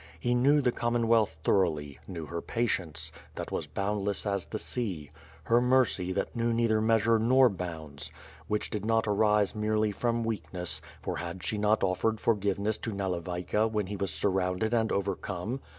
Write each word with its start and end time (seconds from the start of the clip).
He 0.19 0.33
knew 0.33 0.61
the 0.61 0.71
Commonwealth 0.71 1.35
thoroughly; 1.43 1.99
knew 2.07 2.25
her 2.25 2.41
patience, 2.41 3.11
that 3.35 3.51
waa 3.51 3.61
boundless 3.75 4.25
as 4.25 4.45
the 4.47 4.57
sea: 4.57 5.11
her 5.43 5.61
mercy 5.61 6.11
that 6.11 6.35
knew 6.35 6.51
neither 6.51 6.81
measure 6.81 7.19
nor 7.19 7.49
bounds; 7.49 8.11
which 8.47 8.71
did 8.71 8.83
not 8.83 9.07
arise 9.07 9.53
merely 9.53 9.91
from 9.91 10.23
weakness; 10.23 10.81
for 11.03 11.17
had 11.17 11.43
she 11.43 11.59
not 11.59 11.83
offered 11.83 12.19
forgiveness 12.19 12.79
to 12.79 12.93
Nalevayka 12.93 13.67
when 13.67 13.85
he 13.85 13.95
was 13.95 14.11
surrounded 14.11 14.73
and 14.73 14.91
overcome? 14.91 15.59